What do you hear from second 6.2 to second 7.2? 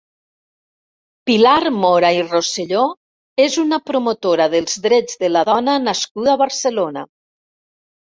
a Barcelona.